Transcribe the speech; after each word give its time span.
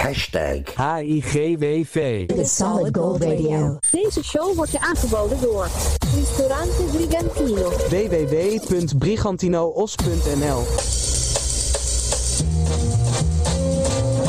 Hashtag 0.00 0.64
HIGWV. 0.76 2.28
The 2.28 2.44
Solid 2.46 2.96
Gold 2.96 3.22
Radio. 3.22 3.78
Deze 3.90 4.24
show 4.24 4.54
wordt 4.56 4.70
je 4.70 4.80
aangeboden 4.80 5.40
door 5.40 5.68
Ristorante 6.14 6.82
Brigantino. 6.92 7.70
www.brigantinoos.nl 7.70 10.58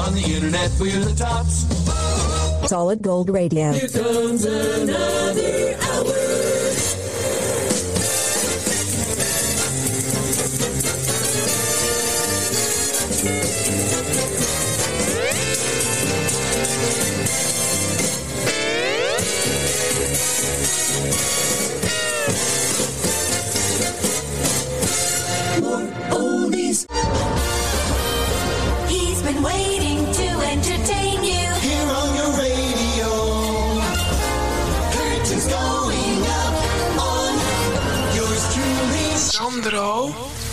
On 0.05 0.13
the 0.13 0.23
internet 0.33 0.71
for 0.77 0.87
your 0.87 1.13
tops. 1.13 1.65
Solid 2.65 3.05
Gold 3.05 3.29
Radio. 3.29 3.71
Here 3.71 3.89
comes 3.89 4.45
another 4.45 5.70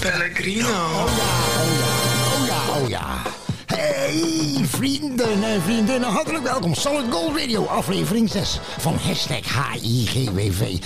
Pellegrino. 0.00 0.68
Oh 0.68 2.46
ja, 2.46 2.80
oh 2.80 2.88
ja. 2.88 3.22
Hey 3.66 4.64
vrienden 4.66 5.44
en 5.44 5.62
vriendinnen, 5.62 6.08
hartelijk 6.08 6.44
welkom. 6.44 6.74
Solid 6.74 7.04
Gold 7.10 7.38
Radio, 7.38 7.64
aflevering 7.64 8.30
6 8.30 8.60
van 8.78 8.94
hashtag 9.06 9.72
HIGWV. 9.72 10.78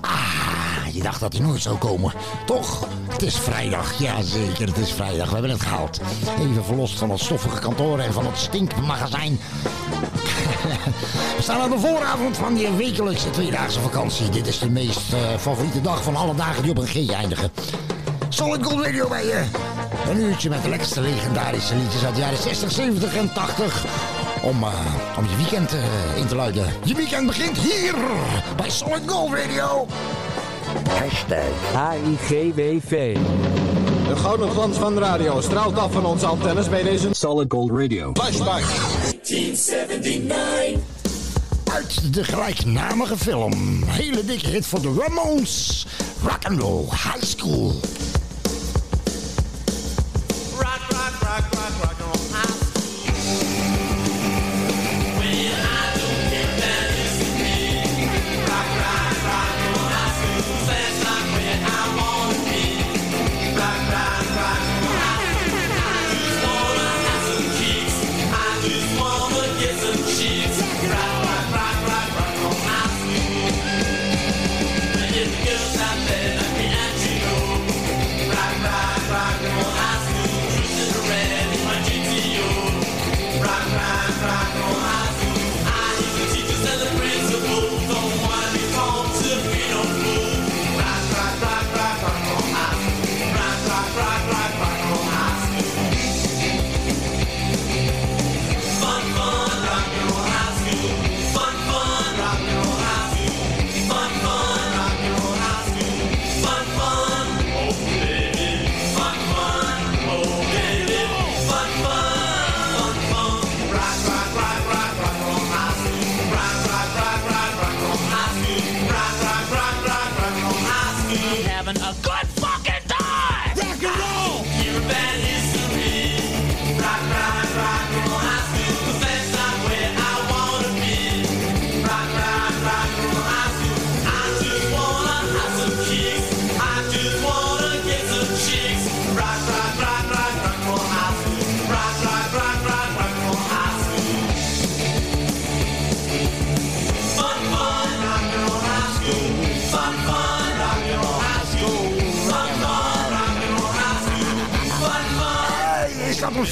Ah, 0.00 0.92
je 0.92 1.02
dacht 1.02 1.20
dat 1.20 1.32
hij 1.32 1.42
nooit 1.42 1.62
zou 1.62 1.76
komen. 1.76 2.12
Toch? 2.46 2.88
Het 3.08 3.22
is 3.22 3.36
vrijdag, 3.38 3.98
ja 3.98 4.22
zeker, 4.22 4.66
het 4.66 4.78
is 4.78 4.92
vrijdag. 4.92 5.26
We 5.26 5.32
hebben 5.32 5.50
het 5.50 5.60
gehaald. 5.60 6.00
Even 6.40 6.64
verlost 6.64 6.98
van 6.98 7.10
het 7.10 7.20
stoffige 7.20 7.58
kantoor 7.58 7.98
en 7.98 8.12
van 8.12 8.26
het 8.26 8.38
stinkmagazijn. 8.38 9.40
We 11.36 11.42
staan 11.42 11.60
aan 11.60 11.70
de 11.70 11.78
vooravond 11.78 12.36
van 12.36 12.54
die 12.54 12.70
wekelijkse 12.70 13.30
tweedaagse 13.30 13.80
vakantie. 13.80 14.28
Dit 14.28 14.46
is 14.46 14.58
de 14.58 14.70
meest 14.70 15.12
eh, 15.12 15.18
favoriete 15.38 15.80
dag 15.80 16.02
van 16.02 16.16
alle 16.16 16.34
dagen 16.34 16.62
die 16.62 16.70
op 16.70 16.78
een 16.78 16.86
G 16.86 17.10
eindigen. 17.10 17.50
Solid 18.36 18.64
Gold 18.64 18.84
Radio 18.84 19.08
bij 19.08 19.24
je. 19.24 19.44
Een 20.10 20.20
uurtje 20.20 20.48
met 20.48 20.62
de 20.62 20.68
lekkerste 20.68 21.00
legendarische 21.00 21.76
liedjes 21.76 22.04
uit 22.04 22.14
de 22.14 22.20
jaren 22.20 22.38
60, 22.38 22.72
70 22.72 23.16
en 23.16 23.32
80. 23.32 23.84
Om, 24.42 24.62
eh, 24.62 24.68
om 25.18 25.26
je 25.28 25.36
weekend 25.36 25.72
eh, 25.72 25.82
in 26.16 26.26
te 26.26 26.34
luiden. 26.34 26.66
Je 26.84 26.94
weekend 26.94 27.26
begint 27.26 27.58
hier 27.58 27.94
bij 28.56 28.70
Solid 28.70 29.02
Gold 29.06 29.32
Radio. 29.32 29.86
Hashtag 30.88 31.92
HIGWV. 31.92 33.16
De 34.08 34.16
gouden 34.16 34.50
glans 34.50 34.76
van 34.76 34.94
de 34.94 35.00
radio 35.00 35.40
straalt 35.40 35.78
af 35.78 35.92
van 35.92 36.06
onze 36.06 36.26
antennes 36.26 36.68
bij 36.68 36.82
deze 36.82 37.08
Solid 37.10 37.52
Gold 37.52 37.70
Radio. 37.70 38.12
flashback. 38.12 38.62
1979. 38.62 40.80
Uit 41.72 42.14
de 42.14 42.24
gelijknamige 42.24 43.16
film. 43.16 43.82
Hele 43.84 44.24
dikke 44.24 44.48
hit 44.48 44.66
voor 44.66 44.82
de 44.82 44.94
Ramones. 44.98 45.86
Rock 46.22 46.44
and 46.44 46.60
Roll 46.60 46.84
High 46.84 47.24
School. 47.24 47.74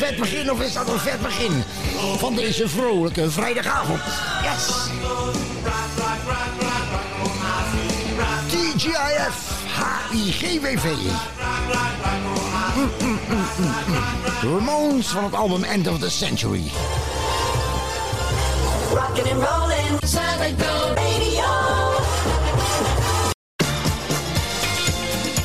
Vet 0.07 0.17
begin 0.17 0.51
of 0.51 0.61
is 0.61 0.73
dat 0.73 0.89
een 0.89 0.99
vet 0.99 1.23
begin 1.23 1.65
van 2.17 2.35
deze 2.35 2.69
vrolijke 2.69 3.31
vrijdagavond? 3.31 4.01
Yes! 4.43 4.67
TGIF 8.49 9.53
HIGWV. 10.11 10.85
Mm, 12.75 12.91
mm. 13.01 13.19
Ramones 14.43 15.07
van 15.07 15.25
het 15.25 15.35
album 15.35 15.65
End 15.65 15.89
of 15.89 15.99
the 15.99 16.11
Century. 16.11 16.71
Rockin' 18.95 19.33
and 19.33 19.43
rollin'. 19.43 19.99
Solid 20.01 20.55
Gold 20.63 20.99
Radio. 20.99 21.45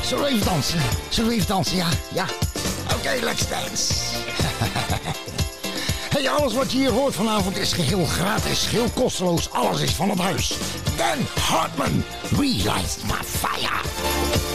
Zullen 0.02 0.24
we 0.24 0.30
even 0.30 0.46
dansen? 0.46 0.80
Zullen 1.08 1.30
we 1.30 1.36
even 1.36 1.48
dansen? 1.48 1.76
Ja, 1.76 1.88
ja. 2.12 2.24
Oké, 2.94 3.24
let's 3.24 3.48
dance. 3.48 4.09
hey, 6.14 6.28
alles 6.28 6.54
wat 6.54 6.72
je 6.72 6.78
hier 6.78 6.90
hoort 6.90 7.14
vanavond 7.14 7.58
is 7.58 7.72
geheel 7.72 8.04
gratis, 8.04 8.66
geheel 8.66 8.88
kosteloos. 8.94 9.50
Alles 9.50 9.80
is 9.80 9.94
van 9.94 10.10
het 10.10 10.18
huis. 10.18 10.56
Dan 10.96 11.26
Hartman, 11.40 12.04
Relight 12.30 12.96
My 13.06 13.24
Fire. 13.24 14.49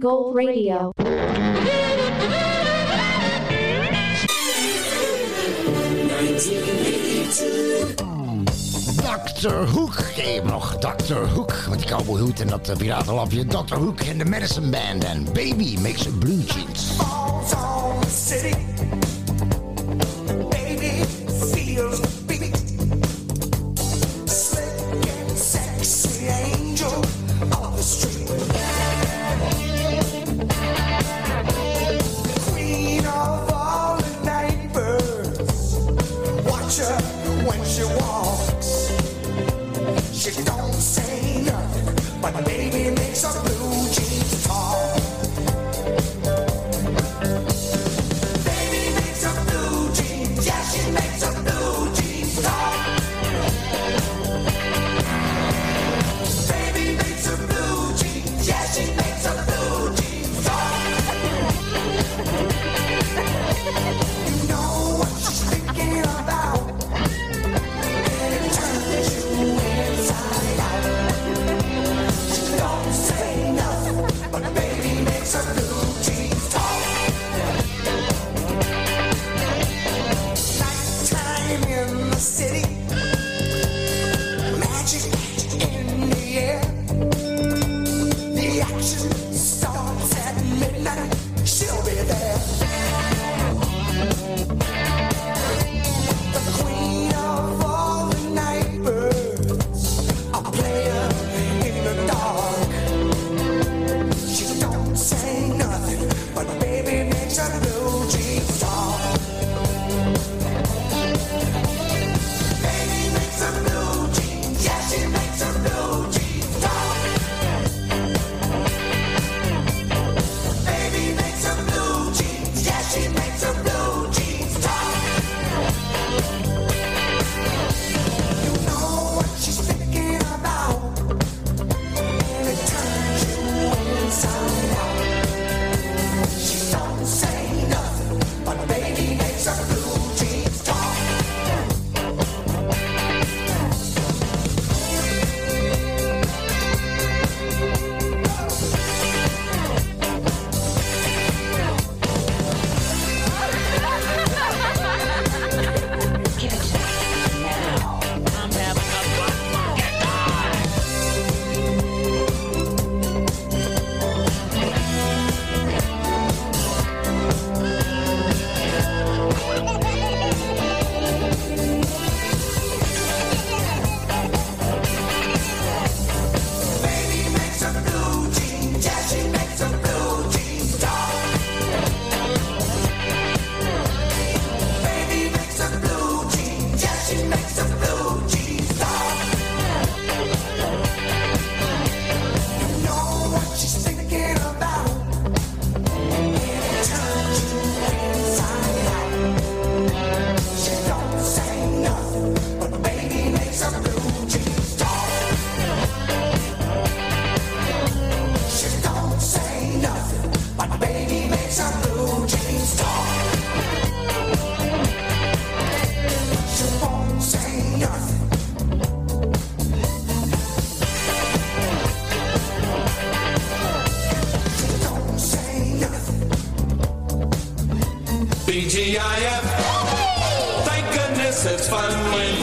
Gold 0.00 0.34
Radio. 0.34 0.92
Dr. 8.96 9.66
Hoek, 9.68 9.94
hey, 10.14 10.40
nog 10.44 10.76
Dr. 10.78 11.14
Hoek 11.14 11.66
met 11.68 11.78
die 11.78 11.88
cowboyhoed 11.88 12.40
en 12.40 12.46
dat 12.46 12.68
eh, 12.68 12.76
piratenlapje. 12.76 13.46
Dr. 13.46 13.74
Hoek 13.74 14.00
en 14.00 14.18
de 14.18 14.24
Medicine 14.24 14.68
Band 14.68 15.04
en 15.04 15.24
Baby 15.24 15.78
Makes 15.78 16.06
a 16.06 16.10
Blue 16.18 16.44
Jeans. 16.44 16.96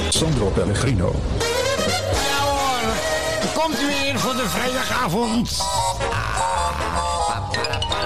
Sandro 0.09 0.45
Pellegrino. 0.49 1.15
Ja 2.11 2.43
hoor, 2.43 2.93
er 3.41 3.61
komt 3.61 3.81
u 3.81 3.85
weer 3.85 4.19
voor 4.19 4.35
de 4.35 4.49
vrijdagavond. 4.49 5.57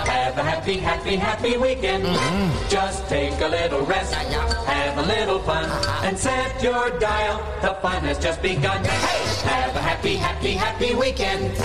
Have 0.05 0.39
a 0.39 0.43
happy, 0.43 0.79
happy, 0.79 1.17
happy 1.17 1.57
weekend. 1.59 2.03
Mm-hmm. 2.03 2.49
Just 2.69 3.07
take 3.07 3.43
a 3.43 3.47
little 3.47 3.85
rest, 3.85 4.13
have 4.13 4.97
a 4.97 5.01
little 5.01 5.39
fun, 5.39 5.65
uh-huh. 5.65 6.07
and 6.07 6.19
set 6.19 6.61
your 6.61 6.89
dial. 6.99 7.41
The 7.61 7.75
fun 7.81 8.03
has 8.03 8.17
just 8.17 8.41
begun. 8.41 8.83
Hey, 8.83 9.49
have 9.49 9.75
a 9.75 9.81
happy, 9.81 10.15
happy, 10.15 10.53
happy 10.53 10.95
weekend. 10.95 11.57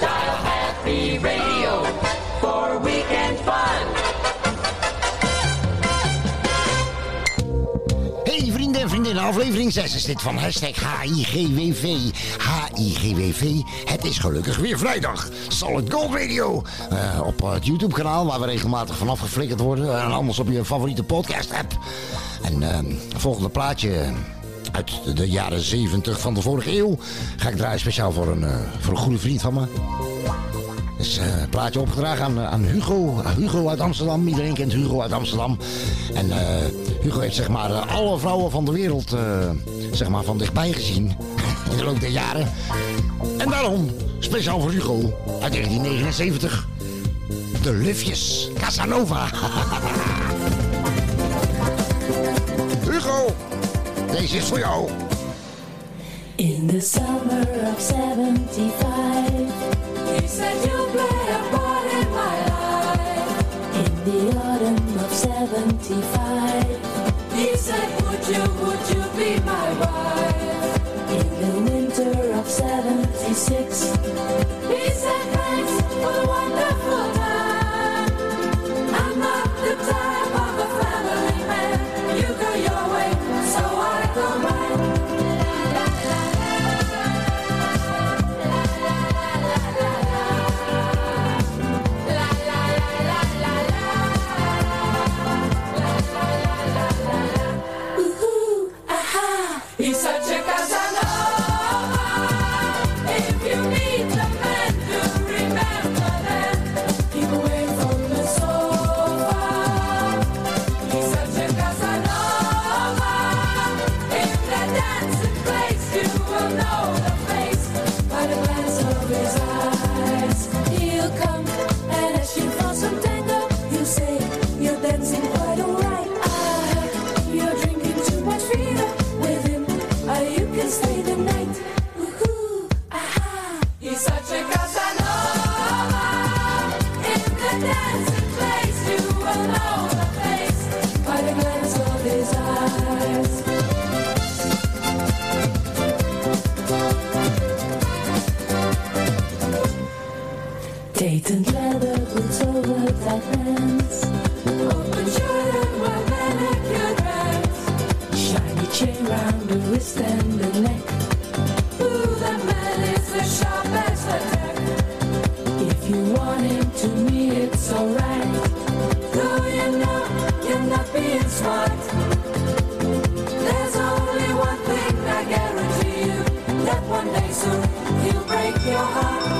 Dial 0.00 0.36
Happy 0.80 1.18
Radio 1.18 1.84
for 2.40 2.78
weekend 2.78 3.38
fun. 3.40 3.99
Vriendinnen, 9.10 9.42
aflevering 9.42 9.72
6 9.72 9.94
is 9.94 10.04
dit 10.04 10.22
van 10.22 10.36
hashtag 10.36 11.00
HIGWV. 11.02 11.84
HIGWV, 12.74 13.60
het 13.84 14.04
is 14.04 14.18
gelukkig 14.18 14.56
weer 14.56 14.78
vrijdag. 14.78 15.28
Solid 15.48 15.92
Gold 15.92 16.14
Radio. 16.14 16.62
Eh, 16.90 17.20
op 17.24 17.40
het 17.52 17.66
YouTube 17.66 17.94
kanaal 17.94 18.26
waar 18.26 18.40
we 18.40 18.46
regelmatig 18.46 18.96
vanaf 18.96 19.20
geflikkerd 19.20 19.60
worden. 19.60 20.00
En 20.02 20.12
anders 20.12 20.38
op 20.38 20.48
je 20.48 20.64
favoriete 20.64 21.02
podcast 21.02 21.52
app. 21.52 21.78
En 22.42 22.62
eh, 22.62 22.78
volgende 23.16 23.48
plaatje 23.48 24.12
uit 24.72 25.16
de 25.16 25.28
jaren 25.28 25.60
70 25.60 26.20
van 26.20 26.34
de 26.34 26.42
vorige 26.42 26.78
eeuw. 26.78 26.98
Ga 27.36 27.48
ik 27.48 27.56
draaien 27.56 27.80
speciaal 27.80 28.12
voor 28.12 28.28
een, 28.28 28.44
eh, 28.44 28.56
voor 28.78 28.92
een 28.92 28.98
goede 28.98 29.18
vriend 29.18 29.40
van 29.40 29.54
me. 29.54 29.66
Eh, 31.00 31.40
een 31.40 31.48
plaatje 31.48 31.80
opgedragen 31.80 32.24
aan, 32.24 32.40
aan 32.40 32.64
Hugo. 32.64 33.22
Hugo 33.36 33.68
uit 33.68 33.80
Amsterdam. 33.80 34.28
Iedereen 34.28 34.54
kent 34.54 34.72
Hugo 34.72 35.02
uit 35.02 35.12
Amsterdam. 35.12 35.58
En 36.14 36.30
eh, 36.30 36.64
Hugo 37.00 37.20
heeft 37.20 37.34
zeg 37.34 37.48
maar 37.48 37.70
eh, 37.70 37.96
alle 37.96 38.18
vrouwen 38.18 38.50
van 38.50 38.64
de 38.64 38.72
wereld 38.72 39.12
eh, 39.12 39.50
zeg 39.92 40.08
maar 40.08 40.24
van 40.24 40.38
dichtbij 40.38 40.72
gezien. 40.72 41.16
In 41.70 41.76
de 41.76 41.84
loop 41.84 42.00
der 42.00 42.10
jaren. 42.10 42.52
En 43.38 43.50
daarom, 43.50 43.90
speciaal 44.18 44.60
voor 44.60 44.70
Hugo, 44.70 44.94
uit 45.40 45.52
1979. 45.52 46.66
De 47.62 47.72
Lufjes. 47.72 48.48
Casanova. 48.58 49.24
Hugo, 52.90 53.34
deze 54.10 54.36
is 54.36 54.44
voor 54.44 54.58
jou. 54.58 54.88
In 56.36 56.66
the 56.66 56.80
summer 56.80 57.48
of 57.76 57.82
75, 57.82 59.89
he 60.18 60.26
said 60.26 60.56
play 60.92 61.28
a 61.30 61.32
part 61.52 61.86
in 61.92 62.08
my 62.10 62.36
life. 62.52 63.44
In 63.82 63.92
the 64.04 64.20
autumn 64.38 64.98
of 64.98 65.12
75, 65.12 67.34
he 67.34 67.56
said, 67.56 67.88
would 68.02 68.26
you, 68.26 68.44
would 68.62 68.84
you 68.92 69.02
be 69.18 69.30
my 69.44 69.68
wife? 69.82 70.76
In 71.18 71.28
the 71.42 71.52
winter 71.70 72.14
of 72.34 72.46
76, 72.48 73.96
he 74.68 74.82
said, 75.02 75.24
thanks 75.36 75.72
for 75.80 76.12
the 76.12 76.22
wonderful 76.26 76.59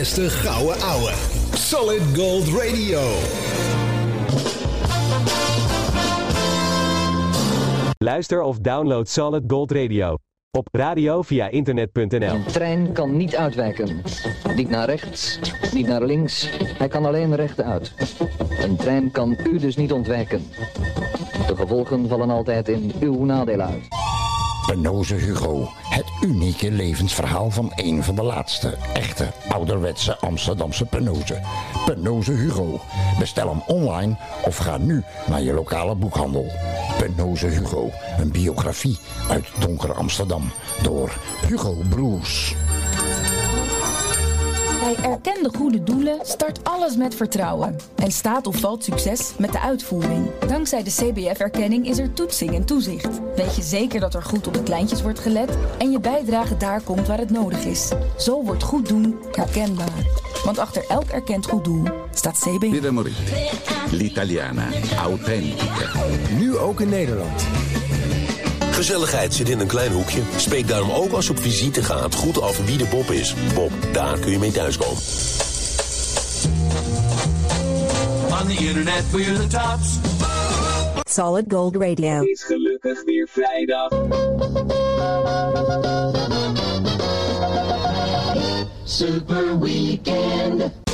allerbeste 0.00 0.30
gouden 0.30 0.80
ouwe. 0.82 1.12
Solid 1.54 2.02
Gold 2.16 2.48
Radio. 2.48 3.00
Luister 7.98 8.42
of 8.42 8.58
download 8.58 9.08
Solid 9.08 9.44
Gold 9.46 9.72
Radio. 9.72 10.16
Op 10.50 10.68
radio 10.72 11.22
via 11.22 11.48
internet.nl. 11.48 12.34
Een 12.34 12.44
trein 12.44 12.92
kan 12.92 13.16
niet 13.16 13.36
uitwijken. 13.36 14.02
Niet 14.56 14.68
naar 14.68 14.86
rechts, 14.86 15.38
niet 15.72 15.86
naar 15.86 16.02
links. 16.02 16.48
Hij 16.78 16.88
kan 16.88 17.04
alleen 17.06 17.34
rechtuit. 17.36 17.94
Een 18.62 18.76
trein 18.76 19.10
kan 19.10 19.36
u 19.44 19.58
dus 19.58 19.76
niet 19.76 19.92
ontwijken. 19.92 20.42
De 21.46 21.56
gevolgen 21.56 22.08
vallen 22.08 22.30
altijd 22.30 22.68
in 22.68 22.92
uw 23.00 23.24
nadeel 23.24 23.60
uit. 23.60 24.09
Penoze 24.66 25.14
Hugo. 25.14 25.72
Het 25.88 26.04
unieke 26.20 26.70
levensverhaal 26.70 27.50
van 27.50 27.72
een 27.74 28.04
van 28.04 28.14
de 28.14 28.22
laatste 28.22 28.76
echte 28.92 29.32
ouderwetse 29.48 30.18
Amsterdamse 30.18 30.84
Penoze. 30.84 31.40
Penoze 31.84 32.32
Hugo. 32.32 32.80
Bestel 33.18 33.48
hem 33.48 33.62
online 33.66 34.16
of 34.44 34.56
ga 34.56 34.76
nu 34.76 35.04
naar 35.26 35.42
je 35.42 35.52
lokale 35.52 35.94
boekhandel. 35.94 36.46
Penoze 36.98 37.46
Hugo. 37.46 37.90
Een 38.18 38.30
biografie 38.30 38.98
uit 39.28 39.46
donker 39.58 39.94
Amsterdam 39.94 40.50
door 40.82 41.12
Hugo 41.46 41.76
Broers. 41.88 42.54
Bij 44.80 44.96
erkende 45.10 45.50
goede 45.56 45.82
doelen 45.82 46.18
start 46.22 46.64
alles 46.64 46.96
met 46.96 47.14
vertrouwen. 47.14 47.76
En 47.96 48.10
staat 48.12 48.46
of 48.46 48.56
valt 48.56 48.84
succes 48.84 49.32
met 49.38 49.52
de 49.52 49.60
uitvoering. 49.60 50.30
Dankzij 50.48 50.82
de 50.82 50.90
CBF-erkenning 50.90 51.86
is 51.86 51.98
er 51.98 52.12
toetsing 52.12 52.54
en 52.54 52.64
toezicht. 52.64 53.20
Weet 53.36 53.56
je 53.56 53.62
zeker 53.62 54.00
dat 54.00 54.14
er 54.14 54.22
goed 54.22 54.46
op 54.46 54.54
de 54.54 54.62
kleintjes 54.62 55.02
wordt 55.02 55.18
gelet 55.18 55.58
en 55.78 55.90
je 55.90 56.00
bijdrage 56.00 56.56
daar 56.56 56.80
komt 56.80 57.06
waar 57.06 57.18
het 57.18 57.30
nodig 57.30 57.64
is. 57.64 57.88
Zo 58.18 58.44
wordt 58.44 58.62
goed 58.62 58.88
doen 58.88 59.18
herkenbaar. 59.32 60.06
Want 60.44 60.58
achter 60.58 60.84
elk 60.88 61.08
erkend 61.08 61.46
goed 61.46 61.64
doel 61.64 61.82
staat 62.14 62.38
CBF. 62.38 62.90
L'italiana. 63.90 64.68
Authentica. 64.98 65.92
Nu 66.38 66.56
ook 66.56 66.80
in 66.80 66.88
Nederland. 66.88 67.46
Gezelligheid 68.70 69.34
zit 69.34 69.48
in 69.48 69.60
een 69.60 69.66
klein 69.66 69.92
hoekje. 69.92 70.20
Spreek 70.36 70.68
daarom 70.68 70.90
ook 70.90 71.12
als 71.12 71.26
je 71.26 71.30
op 71.30 71.38
visite 71.38 71.82
gaat 71.82 72.14
goed 72.14 72.40
af 72.40 72.64
wie 72.66 72.76
de 72.76 72.84
Bob 72.84 73.10
is. 73.10 73.34
Bob, 73.54 73.72
daar 73.92 74.18
kun 74.18 74.30
je 74.30 74.38
mee 74.38 74.52
thuiskomen. 74.52 75.02
On 78.40 78.46
the 78.46 78.56
internet 78.58 79.04
we're 79.12 79.32
the 79.32 79.46
tops. 79.46 79.98
Solid 81.10 81.44
Gold 81.48 81.76
Radio. 81.76 82.22
Is 82.22 82.42
gelukkig 82.42 83.04
weer 83.04 83.28
vrijdag. 83.28 83.88
Super 88.84 89.60
Weekend. 89.60 90.89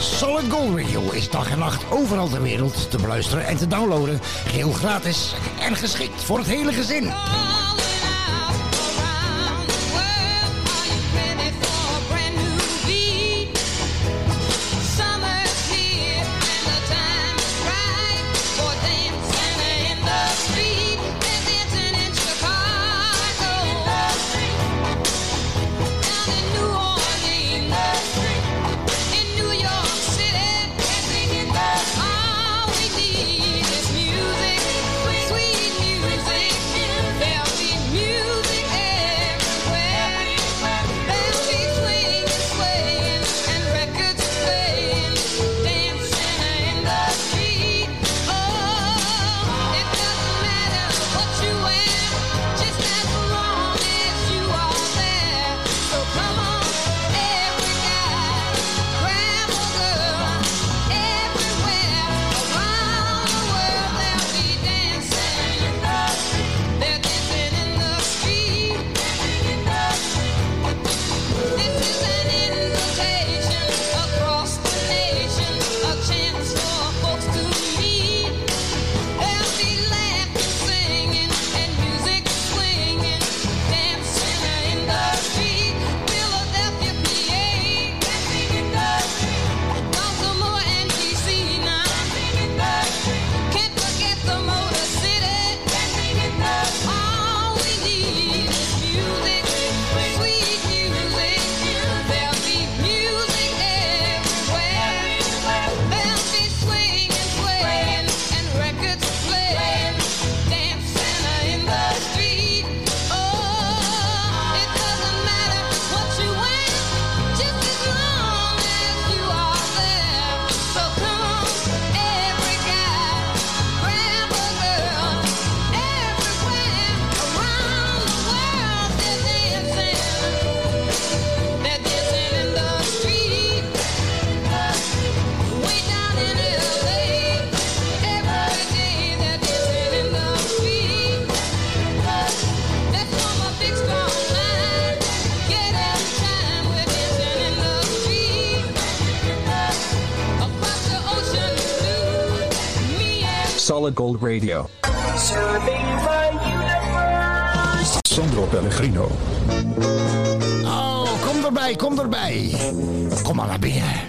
Solid 0.00 0.50
Gold 0.50 0.78
Radio 0.78 1.10
is 1.10 1.30
dag 1.30 1.50
en 1.50 1.58
nacht 1.58 1.84
overal 1.90 2.28
ter 2.28 2.42
wereld 2.42 2.90
te 2.90 2.96
beluisteren 2.96 3.46
en 3.46 3.56
te 3.56 3.66
downloaden. 3.66 4.20
Geheel 4.22 4.72
gratis 4.72 5.34
en 5.60 5.76
geschikt 5.76 6.22
voor 6.22 6.38
het 6.38 6.46
hele 6.46 6.72
gezin. 6.72 7.12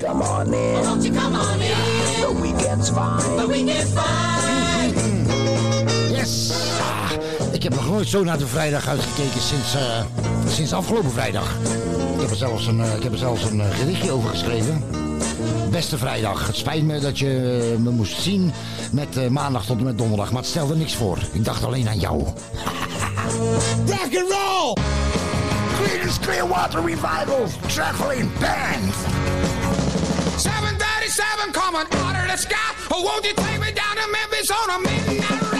Come 0.01 0.23
on 0.23 0.53
in. 0.53 0.83
Won't 0.83 1.03
you 1.03 1.13
come 1.13 1.35
on 1.35 1.61
in? 1.61 1.75
The 2.21 2.41
weekend's 2.41 2.89
fine. 2.89 3.37
The 3.37 3.47
weekend's 3.47 3.91
fine. 3.93 4.93
Yes. 6.09 6.51
Ah, 6.79 7.11
ik 7.51 7.63
heb 7.63 7.75
nog 7.75 7.89
nooit 7.89 8.07
zo 8.07 8.23
naar 8.23 8.37
de 8.37 8.47
vrijdag 8.47 8.87
uitgekeken 8.87 9.41
sinds, 9.41 9.75
eh, 9.75 10.03
sinds 10.47 10.73
afgelopen 10.73 11.11
vrijdag. 11.11 11.55
Ik 12.13 12.21
heb 12.21 12.29
er 12.29 12.35
zelfs 12.35 12.67
een, 12.67 12.81
eh, 12.81 12.95
ik 12.95 13.03
heb 13.03 13.11
er 13.11 13.17
zelfs 13.17 13.43
een 13.43 13.61
eh, 13.61 13.67
gedichtje 13.69 14.11
over 14.11 14.29
geschreven. 14.29 14.83
Beste 15.71 15.97
vrijdag. 15.97 16.47
Het 16.47 16.55
spijt 16.55 16.83
me 16.83 16.99
dat 16.99 17.19
je 17.19 17.75
me 17.79 17.89
moest 17.89 18.21
zien 18.21 18.53
met 18.91 19.17
eh, 19.17 19.27
maandag 19.27 19.65
tot 19.65 19.77
en 19.77 19.83
met 19.83 19.97
donderdag. 19.97 20.31
Maar 20.31 20.41
het 20.41 20.49
stelde 20.49 20.75
niks 20.75 20.95
voor. 20.95 21.17
Ik 21.31 21.45
dacht 21.45 21.63
alleen 21.63 21.89
aan 21.89 21.99
jou. 21.99 22.19
Rock 23.93 24.15
and 24.17 24.31
roll! 24.31 24.77
Creedence 25.83 26.19
Clearwater 26.19 26.85
Revival 26.85 27.45
Traveling 27.67 28.29
Band. 28.39 28.93
737 30.41 31.53
coming 31.53 31.85
out 32.01 32.15
of 32.15 32.31
the 32.31 32.37
sky. 32.37 32.57
Oh, 32.91 33.03
won't 33.03 33.23
you 33.23 33.33
take 33.33 33.59
me 33.61 33.71
down 33.71 33.95
to 33.95 34.07
Memphis 34.11 34.49
on 34.49 34.69
a 34.71 34.79
midnight 34.79 35.50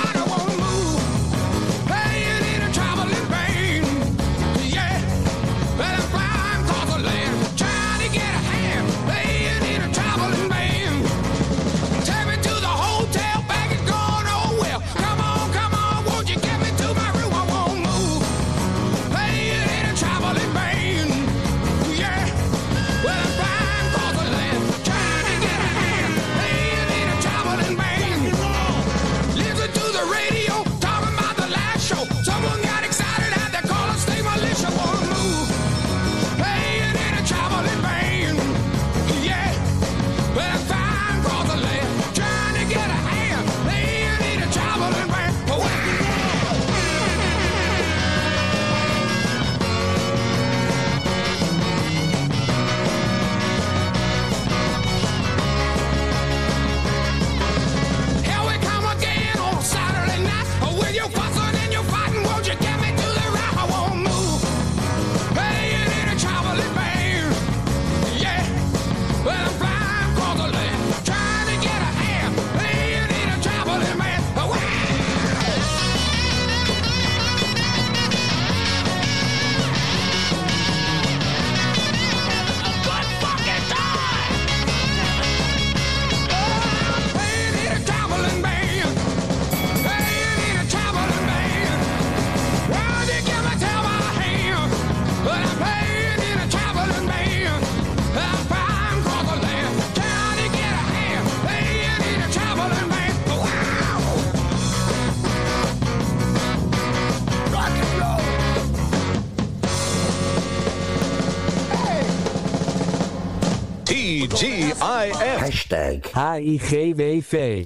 T-G-I-F. 114.27 115.39
Hashtag 115.39 116.11
H-I-G-W-V. 116.11 117.63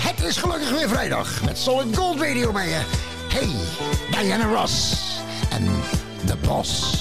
Het 0.00 0.24
is 0.24 0.36
gelukkig 0.36 0.70
weer 0.70 0.88
vrijdag 0.88 1.44
met 1.44 1.58
Solid 1.58 1.96
Gold 1.96 2.20
Radio 2.20 2.52
bij 2.52 2.68
je. 2.68 2.80
Hey, 3.28 3.48
Diana 4.22 4.52
Ross 4.52 4.92
en 5.50 5.66
The 6.26 6.36
Boss. 6.46 6.99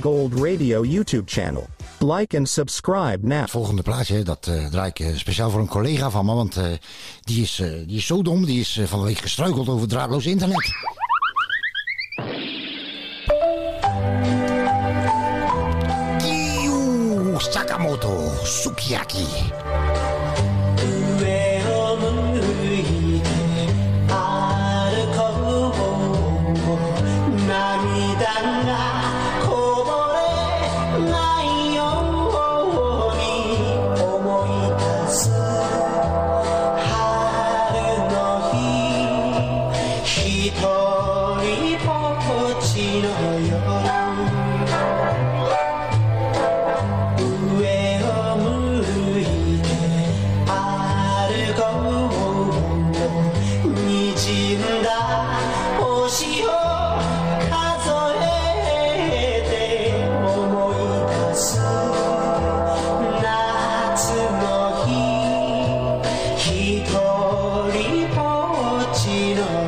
Gold 0.00 0.40
Radio 0.40 0.82
YouTube 0.82 1.24
channel. 1.26 1.66
Like 1.98 2.36
and 2.36 2.48
subscribe 2.48 3.18
now. 3.22 3.40
Het 3.40 3.50
volgende 3.50 3.82
plaatje, 3.82 4.22
dat 4.22 4.46
eh, 4.46 4.66
draai 4.66 4.88
ik 4.88 4.98
eh, 4.98 5.16
speciaal 5.16 5.50
voor 5.50 5.60
een 5.60 5.66
collega 5.66 6.10
van 6.10 6.24
me. 6.26 6.34
Want 6.34 6.56
eh, 6.56 6.64
die, 7.20 7.42
is, 7.42 7.62
die 7.86 7.96
is 7.96 8.06
zo 8.06 8.22
dom, 8.22 8.44
die 8.44 8.60
is 8.60 8.80
van 8.84 8.98
de 8.98 9.06
week 9.06 9.18
gestruikeld 9.18 9.68
over 9.68 9.88
draadloos 9.88 10.26
internet. 10.26 10.72
Kiyu 16.18 17.34
Sakamoto 17.38 18.30
Sukiyaki. 18.42 19.26
know 69.34 69.63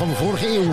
van 0.00 0.08
de 0.08 0.14
vorige 0.14 0.48
eeuw. 0.48 0.69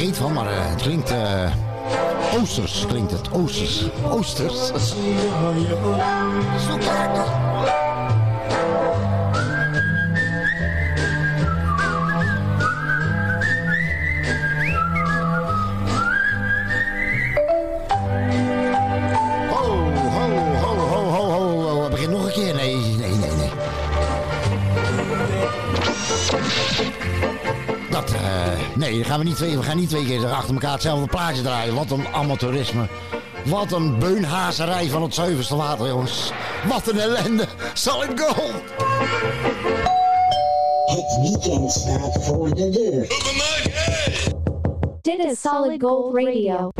Reet 0.00 0.16
van, 0.16 0.32
maar 0.32 0.46
eh, 0.46 0.70
het 0.70 0.82
klinkt... 0.82 1.10
eh, 1.10 1.52
Oosters 2.40 2.86
klinkt 2.86 3.10
het. 3.10 3.32
Oosters. 3.32 3.84
Oosters. 4.10 4.66
Zo 6.66 6.78
gaan 29.10 29.18
we 29.18 29.24
niet 29.24 29.36
twee, 29.36 29.56
we 29.56 29.62
gaan 29.62 29.76
niet 29.76 29.88
twee 29.88 30.04
keer 30.04 30.26
achter 30.26 30.52
elkaar 30.52 30.72
hetzelfde 30.72 31.06
plaatje 31.06 31.42
draaien. 31.42 31.74
Wat 31.74 31.90
een 31.90 32.06
amateurisme. 32.06 32.86
Wat 33.44 33.72
een 33.72 33.98
beunhazerij 33.98 34.88
van 34.88 35.02
het 35.02 35.14
zuiverste 35.14 35.56
water, 35.56 35.86
jongens. 35.86 36.32
Wat 36.68 36.88
een 36.88 37.00
ellende. 37.00 37.46
Zal 37.74 38.02
ik 38.02 38.20
go? 38.20 38.42
Het 40.84 41.18
weekend 41.22 41.70
staat 41.72 42.24
voor 42.24 42.54
de 42.54 42.68
deur. 42.70 43.06
Dit 45.00 45.18
is 45.18 45.40
Solid 45.40 45.82
Gold 45.82 46.14
Radio. 46.14 46.70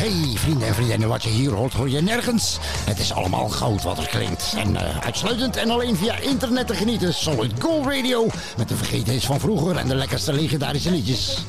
Hey, 0.00 0.32
vrienden 0.34 0.68
en 0.68 0.74
vriendinnen, 0.74 1.08
wat 1.08 1.22
je 1.22 1.28
hier 1.28 1.50
hoort, 1.50 1.72
hoor 1.72 1.90
je 1.90 2.00
nergens. 2.00 2.58
Het 2.62 2.98
is 2.98 3.12
allemaal 3.12 3.48
goud 3.48 3.82
wat 3.82 3.98
er 3.98 4.06
klinkt. 4.06 4.54
En 4.56 4.76
eh, 4.76 4.98
uitsluitend 4.98 5.56
en 5.56 5.70
alleen 5.70 5.96
via 5.96 6.18
internet 6.18 6.66
te 6.66 6.74
genieten. 6.74 7.14
Solid 7.14 7.52
Gold 7.58 7.86
Radio. 7.86 8.26
Met 8.56 8.68
de 8.68 8.76
vergetenheid 8.76 9.24
van 9.24 9.40
vroeger 9.40 9.76
en 9.76 9.88
de 9.88 9.94
lekkerste 9.94 10.32
legendarische 10.32 10.90
liedjes. 10.90 11.44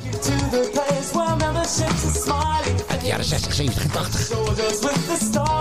Uit 2.87 3.01
de 3.01 3.07
jaren 3.07 3.25
60, 3.25 3.53
70 3.53 3.83
en 3.83 3.91
80. 3.91 5.60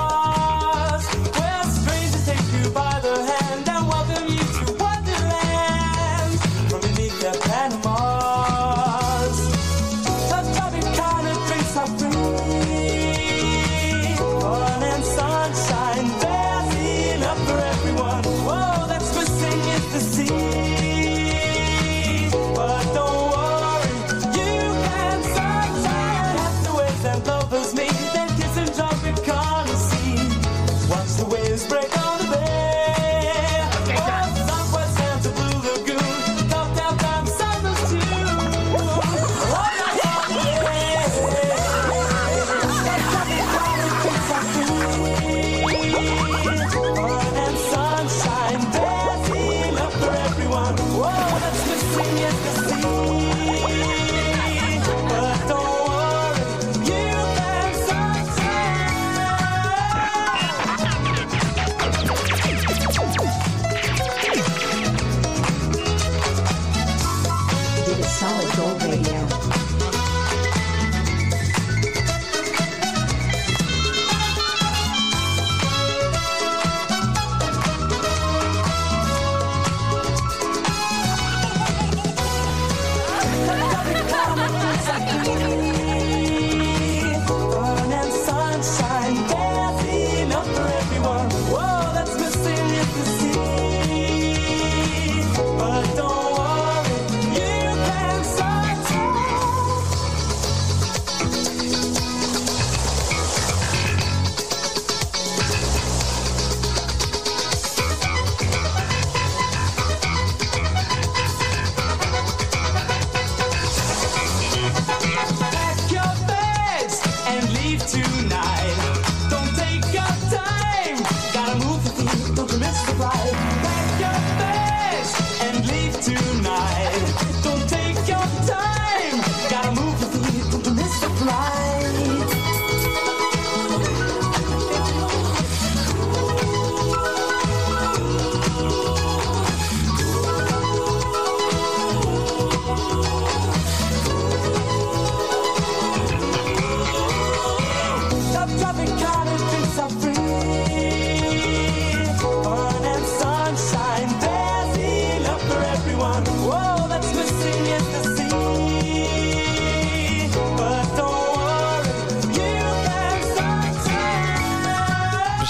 Don't 122.35 122.51
you 122.51 122.59
miss 122.59 122.83
the 122.87 122.95
ride? 122.95 123.60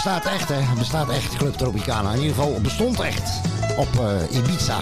Bestaat 0.05 0.25
echt, 0.25 0.49
hè. 0.49 0.61
Bestaat 0.79 1.09
echt, 1.09 1.37
Club 1.37 1.57
Tropicana. 1.57 2.13
In 2.13 2.21
ieder 2.21 2.35
geval, 2.35 2.61
bestond 2.61 3.01
echt 3.01 3.41
op 3.77 3.89
eh, 3.99 4.37
Ibiza. 4.37 4.79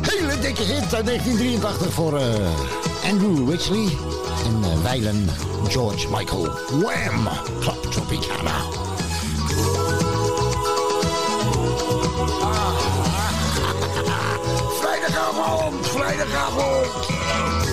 Hele 0.00 0.38
dikke 0.38 0.62
hit 0.62 0.94
uit 0.94 1.06
1983 1.06 1.92
voor 1.92 2.18
eh, 2.18 3.10
Andrew 3.10 3.50
Ridgely 3.50 3.96
en 4.44 4.82
wijlen 4.82 5.28
George 5.68 6.08
Michael. 6.10 6.50
Wham! 6.82 7.28
Club 7.60 7.82
Tropicana. 7.90 8.54
Vrijdagavond, 14.80 15.86
vrijdagavond. 15.86 17.63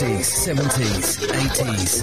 Sixties, 0.00 0.44
seventies, 0.44 1.18
eighties. 1.28 2.02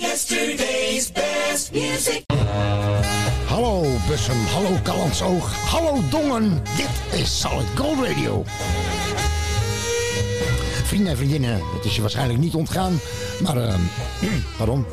Yesterday's 0.00 1.12
best 1.12 1.72
music. 1.72 2.24
Hallo 3.46 3.84
Bussum, 4.08 4.44
hallo 4.54 4.76
Callandsoog, 4.82 5.52
hallo 5.70 6.02
Dongen. 6.10 6.62
Dit 6.76 7.20
is 7.20 7.40
Solid 7.40 7.66
Gold 7.76 8.06
Radio. 8.06 8.42
Vrienden 10.84 11.10
en 11.10 11.16
vriendinnen, 11.16 11.60
het 11.76 11.84
is 11.84 11.94
je 11.94 12.00
waarschijnlijk 12.00 12.38
niet 12.38 12.54
ontgaan, 12.54 13.00
maar 13.42 13.56
ehm, 13.56 13.80
pardon. 14.58 14.86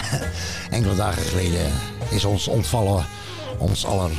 Enkele 0.70 0.94
dagen 0.94 1.22
geleden 1.22 1.72
is 2.08 2.24
ons 2.24 2.48
ontvallen 2.48 3.06
ons 3.58 3.86
aller 3.86 4.10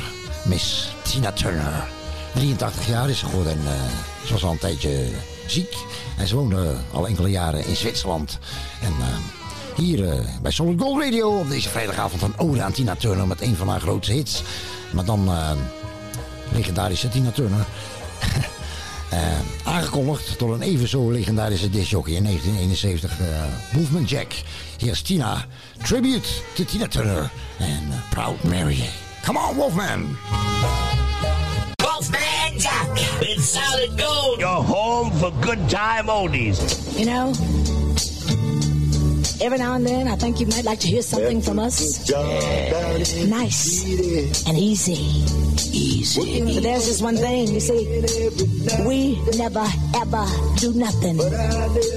Miss 0.44 0.92
Tina 1.02 1.32
Turner. 1.32 1.97
83 2.34 2.86
jaar 2.86 3.10
is 3.10 3.18
ze 3.18 3.24
geworden 3.26 3.52
en 3.52 3.58
eh, 3.66 4.26
ze 4.26 4.32
was 4.32 4.44
al 4.44 4.50
een 4.50 4.58
tijdje 4.58 5.08
ziek. 5.46 5.76
En 6.16 6.26
ze 6.26 6.36
woonde 6.36 6.76
al 6.92 7.06
enkele 7.06 7.30
jaren 7.30 7.66
in 7.66 7.76
Zwitserland. 7.76 8.38
En 8.80 8.92
eh, 9.00 9.16
hier 9.76 10.08
eh, 10.08 10.24
bij 10.42 10.50
Solid 10.50 10.80
Gold 10.80 11.02
Radio 11.02 11.38
op 11.38 11.48
deze 11.48 11.68
vrijdagavond 11.68 12.22
een 12.22 12.38
ode 12.38 12.62
aan 12.62 12.72
Tina 12.72 12.94
Turner 12.94 13.26
met 13.26 13.40
een 13.40 13.56
van 13.56 13.68
haar 13.68 13.80
grootste 13.80 14.12
hits. 14.12 14.42
Maar 14.90 15.04
dan 15.04 15.28
eh, 15.28 15.50
legendarische 16.52 17.08
Tina 17.08 17.30
Turner. 17.30 17.66
Eh, 19.08 19.18
aangekondigd 19.64 20.38
door 20.38 20.54
een 20.54 20.62
even 20.62 20.88
zo 20.88 21.10
legendarische 21.10 21.70
discjockey 21.70 22.12
in 22.12 22.22
1971, 22.22 23.20
eh, 23.20 23.26
Movement 23.78 24.10
Jack. 24.10 24.32
Hier 24.78 24.90
is 24.90 25.02
Tina, 25.02 25.46
tribute 25.82 26.28
to 26.54 26.64
Tina 26.64 26.86
Turner 26.86 27.30
en 27.58 27.88
eh, 27.90 28.10
Proud 28.10 28.42
Mary. 28.42 28.90
Come 29.24 29.38
on, 29.38 29.56
Wolfman! 29.56 30.16
Wolfman 32.58 32.96
Jack 32.96 33.20
with 33.20 33.44
solid 33.44 33.96
gold. 33.98 34.40
Your 34.40 34.62
home 34.62 35.10
for 35.12 35.30
good 35.42 35.68
time 35.68 36.06
oldies. 36.06 36.98
You 36.98 37.06
know, 37.06 37.32
every 39.40 39.58
now 39.58 39.74
and 39.74 39.86
then 39.86 40.08
I 40.08 40.16
think 40.16 40.40
you 40.40 40.46
might 40.46 40.64
like 40.64 40.80
to 40.80 40.88
hear 40.88 41.02
something 41.02 41.40
from 41.42 41.58
us. 41.58 42.08
Nice 43.28 43.84
and 44.46 44.56
easy. 44.58 45.24
Easy. 45.70 46.54
But 46.54 46.62
there's 46.62 46.86
just 46.86 47.02
one 47.02 47.16
thing, 47.16 47.48
you 47.48 47.60
see, 47.60 47.84
we 48.86 49.20
never 49.36 49.66
ever 49.94 50.26
do 50.56 50.72
nothing 50.74 51.16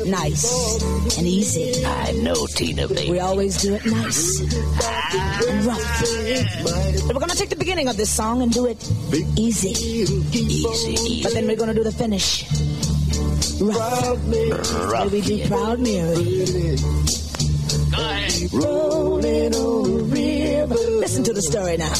nice 0.09 1.17
and 1.17 1.27
easy. 1.27 1.85
I 1.85 2.11
know, 2.23 2.45
Tina, 2.47 2.87
baby. 2.87 3.11
We 3.11 3.19
always 3.19 3.61
do 3.61 3.75
it 3.75 3.85
nice 3.85 4.41
and 4.41 5.65
rough. 5.65 6.03
But 7.07 7.15
we're 7.15 7.19
gonna 7.21 7.35
take 7.35 7.49
the 7.49 7.55
beginning 7.57 7.87
of 7.87 7.97
this 7.97 8.09
song 8.09 8.41
and 8.41 8.51
do 8.51 8.65
it 8.67 8.77
easy. 9.37 9.69
Easy. 9.71 11.23
But 11.23 11.33
then 11.33 11.47
we're 11.47 11.55
gonna 11.57 11.73
do 11.73 11.83
the 11.83 11.91
finish. 11.91 12.45
Rough. 13.61 13.77
Rough, 14.91 15.11
May 15.11 15.21
we 15.21 15.21
be 15.21 15.47
proud, 15.47 15.79
Mary. 15.79 16.77
Rolling 17.93 19.53
on 19.53 19.97
the 19.97 20.03
river. 20.03 20.75
Listen 20.75 21.23
to 21.25 21.33
the 21.33 21.41
story 21.41 21.77
now. 21.77 21.93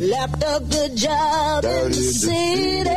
Left 0.00 0.42
a 0.42 0.60
good 0.68 0.96
job 0.96 1.64
in 1.64 1.88
the 1.88 1.94
city. 1.94 2.90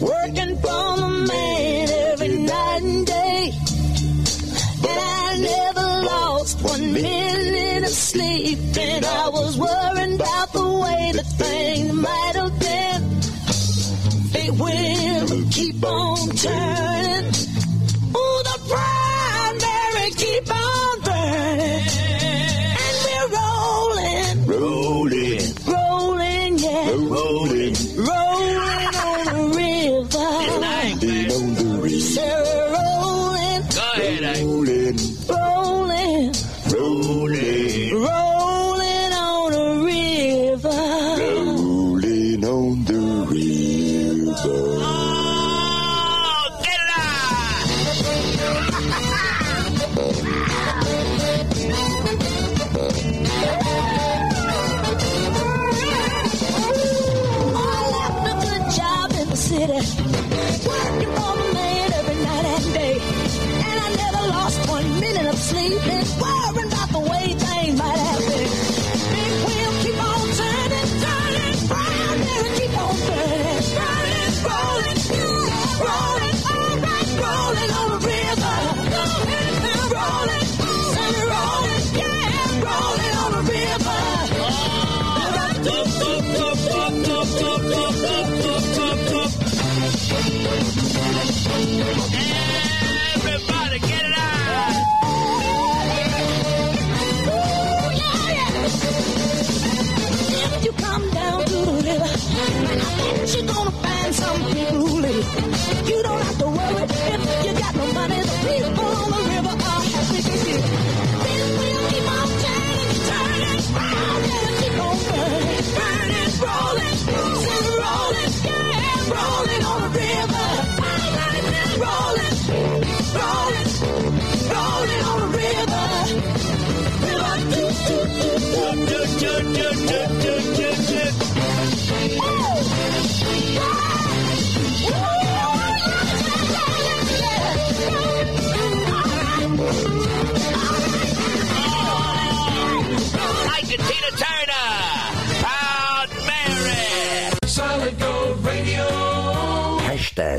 Working 0.00 0.56
for 0.56 0.96
the 0.96 1.26
man 1.28 1.88
every 2.12 2.38
night 2.38 2.82
and 2.82 3.06
day. 3.06 3.52
And 4.88 5.00
I 5.00 5.38
never 5.38 5.86
lost 6.06 6.62
one 6.62 6.92
minute 6.92 7.84
of 7.84 7.90
sleep. 7.90 8.58
And 8.78 9.04
I 9.04 9.28
was 9.28 9.58
worrying 9.58 10.14
about 10.14 10.52
the 10.52 10.68
way 10.82 11.12
the 11.12 11.22
thing 11.22 11.94
might 11.94 12.32
have 12.36 12.58
been. 12.58 13.20
They 14.32 14.50
will 14.50 15.50
keep 15.50 15.84
on 15.84 16.28
turning. 16.30 16.85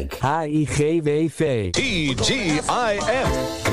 HIGWV. 0.10 1.72
TGIF. 1.74 3.67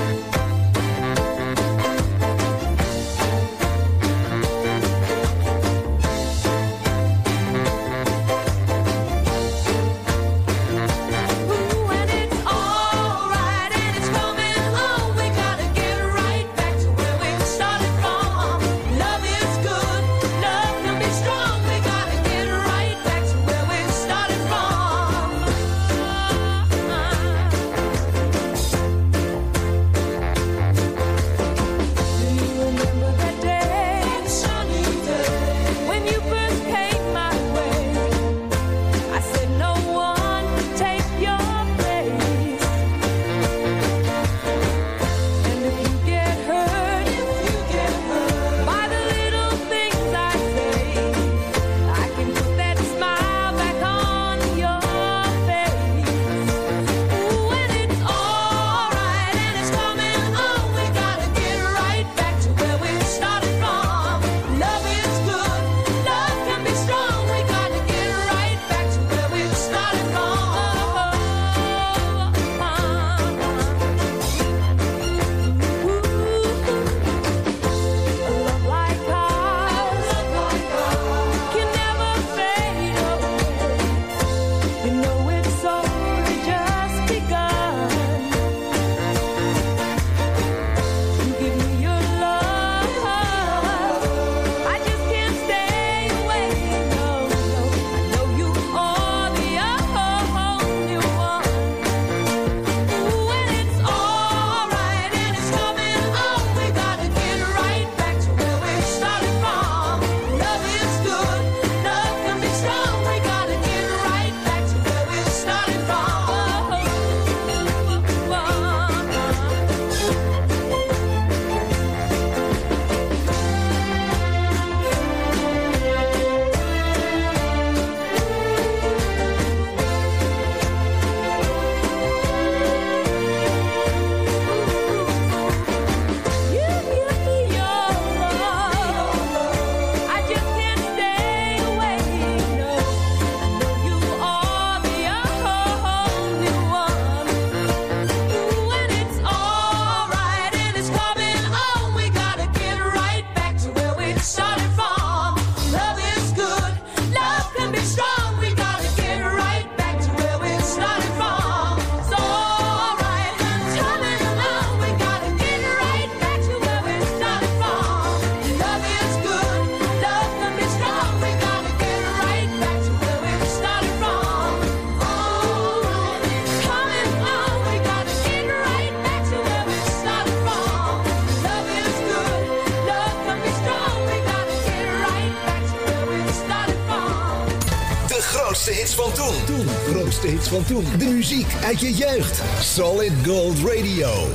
Toen. 189.12 189.34
Toen, 189.46 189.94
nog 189.94 190.12
steeds 190.12 190.48
van 190.48 190.64
toen. 190.64 190.84
De 190.98 191.04
muziek 191.04 191.46
uit 191.64 191.80
je 191.80 191.94
jeugd. 191.94 192.42
Solid 192.60 193.12
Gold 193.24 193.58
Radio. 193.58 194.28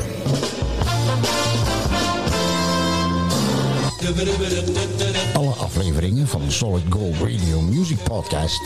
Alle 5.33 5.51
afleveringen 5.51 6.27
van 6.27 6.41
de 6.41 6.51
Solid 6.51 6.83
Gold 6.89 7.15
Radio 7.15 7.61
Music 7.61 7.97
Podcast 8.03 8.61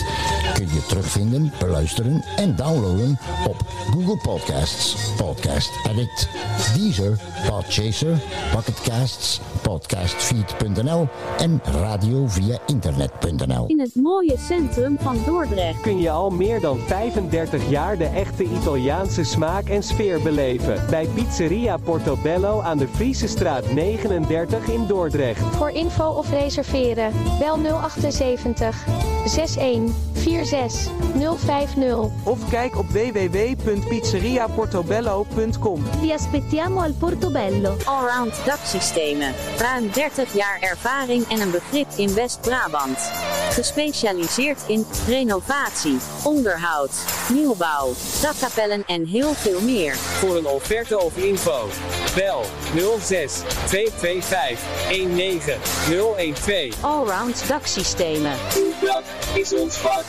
kun 0.66 0.74
je 0.74 0.86
terugvinden, 0.86 1.51
beluisteren 1.59 2.24
en 2.36 2.55
downloaden 2.55 3.20
op 3.47 3.55
Google 3.91 4.18
Podcasts, 4.18 4.95
Podcast 5.18 5.72
Addict, 5.89 6.30
Deezer, 6.76 7.20
Podchaser, 7.49 8.22
Pocketcasts, 8.51 9.41
podcastfeed.nl 9.61 11.07
en 11.38 11.61
radio 11.64 12.28
via 12.28 12.57
internet.nl. 12.66 13.66
In 13.68 13.80
het 13.80 13.95
mooie 13.95 14.38
centrum 14.38 14.97
van 14.99 15.18
Dordrecht. 15.26 15.82
kun 15.82 15.99
je 15.99 16.09
al 16.09 16.30
meer 16.30 16.59
dan 16.59 16.78
35 16.78 17.70
jaar 17.70 17.97
de 17.97 18.05
echte 18.05 18.43
Italiaanse 18.43 19.24
smaak 19.24 19.68
en 19.68 19.84
sfeer 19.84 20.22
beleven. 20.22 20.86
Bij 20.89 21.07
Pizzeria 21.14 21.78
Portobello 21.78 22.61
aan 22.61 22.78
de 22.78 22.88
Friese 22.88 23.28
straat 23.28 23.72
39 23.72 24.68
in 24.68 24.86
Dordrecht. 24.88 25.55
Voor 25.55 25.70
info 25.70 26.09
of 26.09 26.30
reserveren, 26.30 27.11
bel 27.39 27.57
078 27.89 29.12
61 29.26 29.93
46 30.13 30.91
050. 31.38 32.09
Of 32.24 32.49
kijk 32.49 32.78
op 32.78 32.89
www.pizzeriaportobello.com. 32.89 35.84
Vi 35.99 36.13
aspettiamo 36.13 36.82
al 36.82 36.93
Portobello. 36.93 37.76
Allround 37.84 38.45
daksystemen. 38.45 39.34
Ruim 39.57 39.91
30 39.91 40.34
jaar 40.34 40.59
ervaring 40.59 41.28
en 41.28 41.41
een 41.41 41.51
begrip 41.51 41.88
in 41.95 42.13
West-Brabant. 42.13 42.97
Gespecialiseerd 43.49 44.63
in 44.67 44.86
renovatie, 45.07 45.97
onderhoud, 46.24 46.91
nieuwbouw, 47.30 47.93
dakkapellen 48.21 48.84
en 48.86 49.05
heel 49.05 49.34
veel 49.34 49.61
meer. 49.61 49.95
Voor 49.95 50.36
een 50.36 50.47
offerte 50.47 50.99
of 50.99 51.17
info, 51.17 51.67
bel 52.15 52.41
06 52.99 53.41
225 53.65 54.59
19012. 54.89 56.84
Allround 56.84 57.47
daksystemen. 57.47 58.34
Is 59.34 59.53
ons 59.53 59.76
vak. 59.76 60.03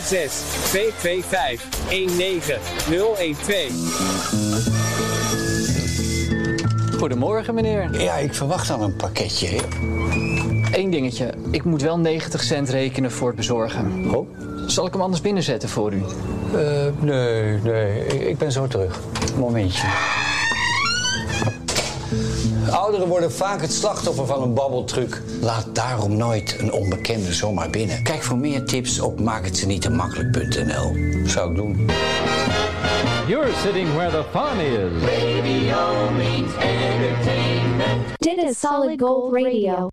06 0.00 0.32
225 0.70 1.64
19012. 1.90 4.70
Goedemorgen, 6.98 7.54
meneer. 7.54 8.00
Ja, 8.00 8.16
ik 8.16 8.34
verwacht 8.34 8.68
dan 8.68 8.82
een 8.82 8.96
pakketje. 8.96 9.58
Eén 10.72 10.90
dingetje. 10.90 11.34
Ik 11.50 11.64
moet 11.64 11.82
wel 11.82 11.98
90 11.98 12.42
cent 12.42 12.68
rekenen 12.68 13.10
voor 13.10 13.26
het 13.26 13.36
bezorgen. 13.36 14.14
Oh? 14.14 14.28
Zal 14.66 14.86
ik 14.86 14.92
hem 14.92 15.02
anders 15.02 15.22
binnenzetten 15.22 15.68
voor 15.68 15.92
u? 15.92 16.02
Eh, 16.54 16.60
nee, 17.00 17.58
nee, 17.62 18.06
ik, 18.06 18.20
ik 18.20 18.38
ben 18.38 18.52
zo 18.52 18.66
terug. 18.66 19.00
Momentje. 19.36 19.86
Ouderen 22.70 23.08
worden 23.08 23.32
vaak 23.32 23.60
het 23.60 23.72
slachtoffer 23.72 24.26
van 24.26 24.42
een 24.42 24.54
babbeltruc. 24.54 25.22
Laat 25.40 25.66
daarom 25.72 26.16
nooit 26.16 26.56
een 26.58 26.72
onbekende 26.72 27.32
zomaar 27.32 27.70
binnen. 27.70 28.02
Kijk 28.02 28.22
voor 28.22 28.36
meer 28.36 28.64
tips 28.64 29.00
op 29.00 29.20
maakhetzenietemakkelijk.nl. 29.20 30.96
Zou 31.26 31.50
ik 31.50 31.56
doen. 31.56 31.90
You're 33.26 33.52
sitting 33.62 33.94
where 33.94 34.10
the 34.10 34.24
fun 34.30 34.60
is. 34.60 35.02
Radio 35.02 36.10
means 36.16 36.52
entertainment. 36.54 38.18
Dit 38.18 38.36
is 38.36 38.60
Solid 38.60 39.00
Gold 39.00 39.34
Radio. 39.34 39.88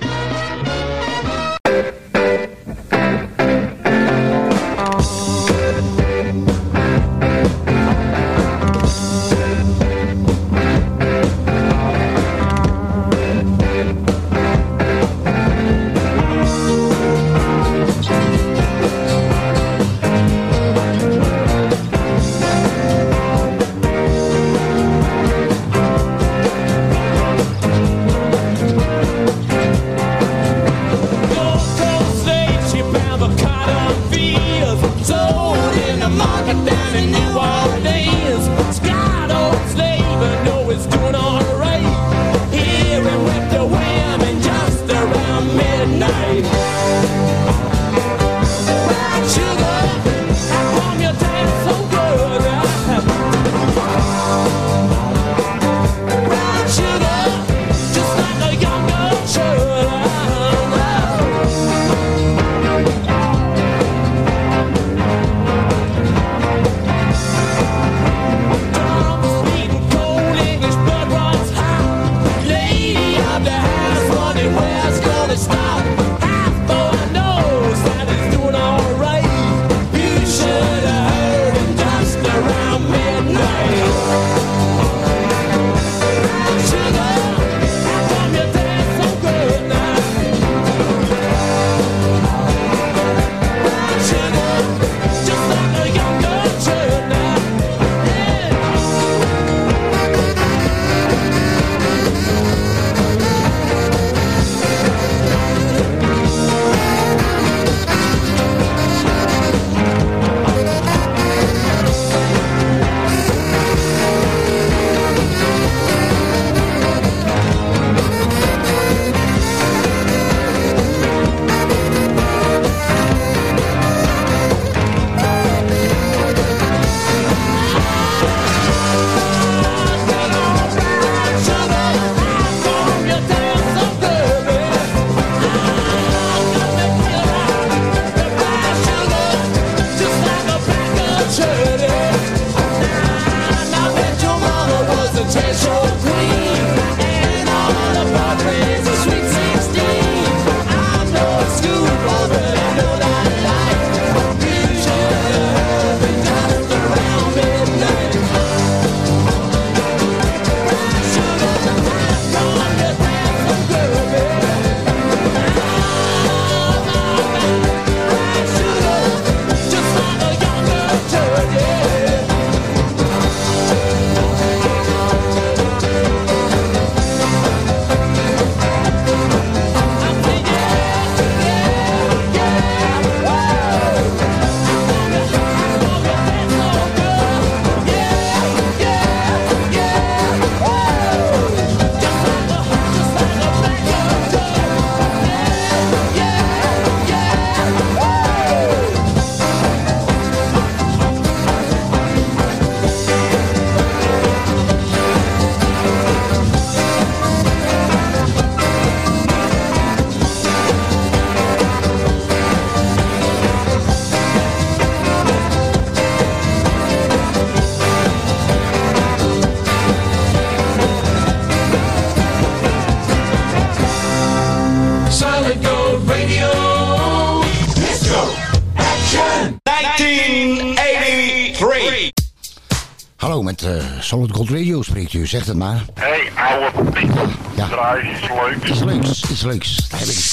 Solid 234.10 234.32
Gold 234.32 234.50
Radio 234.50 234.82
spreekt 234.82 235.14
u, 235.14 235.28
zegt 235.28 235.48
het 235.48 235.58
maar. 235.58 235.86
Hey, 235.94 236.32
ouwe 236.36 236.92
Piet. 236.92 237.12
Ja. 237.56 237.68
Draai 237.68 238.12
iets 238.12 238.30
leuks. 238.30 238.70
Iets 238.70 238.84
leuks, 238.84 239.24
iets 239.32 239.44
leuks. 239.44 239.88
Daar 239.90 240.00
heb 240.00 240.08
ik, 240.08 240.32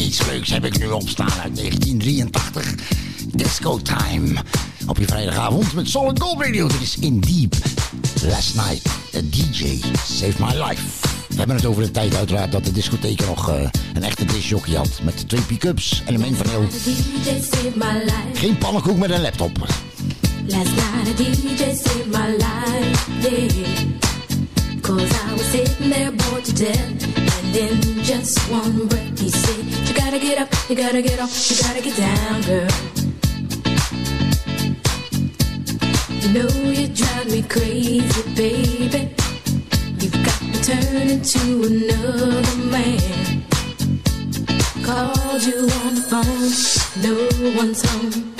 iets 0.00 0.26
leuks 0.26 0.50
heb 0.50 0.64
ik 0.64 0.78
nu 0.78 0.86
opstaan 0.86 1.32
uit 1.42 1.56
1983. 1.56 2.74
Disco 3.26 3.78
Time. 3.78 4.34
Op 4.86 4.98
je 4.98 5.04
vrijdagavond 5.04 5.74
met 5.74 5.88
Solid 5.88 6.20
Gold 6.20 6.42
Radio. 6.42 6.66
Dit 6.66 6.80
is 6.80 6.98
In 6.98 7.20
Deep. 7.20 7.54
Last 8.22 8.54
night, 8.54 8.82
the 9.10 9.28
DJ 9.28 9.80
saved 10.06 10.38
my 10.38 10.62
life. 10.62 10.82
We 11.28 11.36
hebben 11.36 11.56
het 11.56 11.66
over 11.66 11.82
de 11.82 11.90
tijd 11.90 12.16
uiteraard 12.16 12.52
dat 12.52 12.64
de 12.64 12.72
discotheek 12.72 13.26
nog 13.26 13.48
eh, 13.48 13.68
een 13.94 14.02
echte 14.02 14.24
discjockey 14.24 14.74
had. 14.74 15.00
Met 15.02 15.28
twee 15.28 15.42
pick-ups 15.42 16.02
en 16.06 16.14
een 16.14 16.20
mainpaneel. 16.20 16.66
DJ 16.68 17.40
saved 17.50 17.76
my 17.76 17.92
life. 18.04 18.14
Geen 18.34 18.58
pannenkoek 18.58 18.96
met 18.96 19.10
een 19.10 19.20
laptop. 19.20 19.58
Last 20.50 20.76
night 20.76 21.06
a 21.06 21.14
DJ 21.14 21.74
saved 21.74 22.10
my 22.10 22.28
life, 22.30 23.08
yeah. 23.22 24.80
Cause 24.82 25.10
I 25.24 25.32
was 25.32 25.46
sitting 25.46 25.90
there 25.90 26.10
bored 26.10 26.44
to 26.44 26.52
death. 26.52 27.04
And 27.38 27.56
in 27.56 28.02
just 28.02 28.36
one 28.50 28.88
breath 28.88 29.20
he 29.20 29.30
said, 29.30 29.64
You 29.86 29.94
gotta 29.94 30.18
get 30.18 30.38
up, 30.38 30.48
you 30.68 30.74
gotta 30.74 31.02
get 31.02 31.20
off, 31.20 31.30
you 31.50 31.56
gotta 31.62 31.80
get 31.80 31.96
down, 31.96 32.42
girl. 32.42 32.68
You 36.20 36.28
know 36.34 36.48
you 36.68 36.88
drive 36.88 37.30
me 37.30 37.42
crazy, 37.42 38.22
baby. 38.34 39.14
You've 40.00 40.24
got 40.24 40.42
me 40.42 40.58
turning 40.64 41.22
to 41.22 41.42
another 41.70 42.56
man. 42.74 43.44
Called 44.82 45.42
you 45.44 45.60
on 45.84 45.94
the 45.94 46.04
phone, 46.10 46.50
no 47.04 47.56
one's 47.56 47.88
home. 47.88 48.39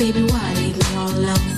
Baby, 0.00 0.22
why 0.22 0.54
leave 0.54 0.78
me 0.78 0.96
all 0.96 1.10
alone? 1.10 1.50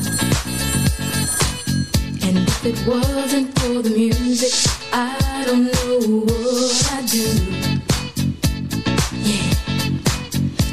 And 2.26 2.38
if 2.38 2.66
it 2.66 2.86
wasn't 2.88 3.56
for 3.60 3.82
the 3.82 3.90
music, 3.96 4.52
I 4.92 5.44
don't 5.46 5.66
know 5.66 6.24
what 6.26 6.90
I'd 6.90 7.06
do. 7.06 7.22
Yeah. 9.30 9.46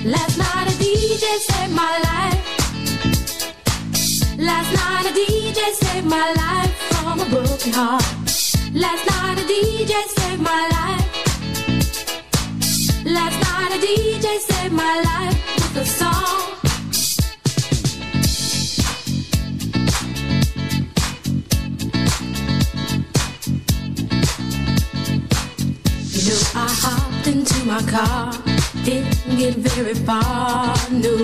Last 0.04 0.36
night 0.40 0.68
a 0.68 0.76
DJ 0.82 1.26
saved 1.48 1.76
my 1.76 1.96
life. 2.10 2.42
Last 4.40 4.72
night 4.74 5.06
a 5.06 5.14
DJ 5.14 5.60
saved 5.84 6.08
my 6.08 6.34
life 6.42 6.74
from 6.90 7.20
a 7.20 7.26
broken 7.26 7.72
heart. 7.72 8.04
Last 8.74 9.06
night 9.12 9.38
a 9.38 9.46
DJ 9.46 9.94
saved 10.18 10.42
my 10.42 10.68
life. 10.78 11.08
Last 13.06 13.38
night 13.46 13.72
a 13.76 13.80
DJ 13.80 14.40
saved 14.40 14.74
my 14.74 15.02
life 15.04 15.38
with 15.56 15.84
a 15.84 15.86
song. 15.86 16.49
My 27.82 27.92
car, 27.92 28.34
didn't 28.84 29.38
get 29.38 29.56
very 29.56 29.94
far, 29.94 30.76
no. 30.92 31.18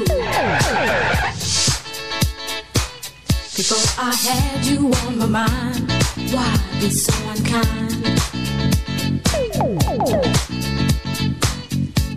Before 3.55 3.87
I 3.97 4.15
had 4.15 4.65
you 4.65 4.91
on 5.05 5.17
my 5.17 5.25
mind, 5.25 5.91
why 6.31 6.57
be 6.79 6.89
so 6.89 7.13
unkind? 7.29 8.05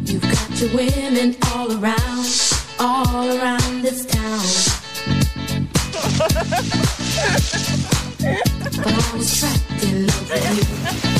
You've 0.09 0.22
got 0.22 0.61
your 0.61 0.70
women 0.76 1.36
all 1.53 1.72
around, 1.72 2.26
all 2.78 3.39
around 3.39 3.82
this 3.82 4.07
town. 4.07 4.47
But 8.82 8.95
I 8.95 9.16
was 9.16 9.39
trapped 9.39 9.82
in 9.82 10.07
love 10.07 10.30
with 10.30 10.45
you, 10.55 10.64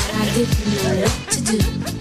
and 0.07 0.17
I 0.21 0.33
didn't 0.33 0.67
know 0.83 1.01
what 1.01 1.31
to 1.31 1.39
do. 1.41 1.98